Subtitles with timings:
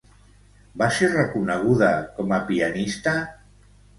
[0.81, 3.17] Va ser reconeguda com a pianista?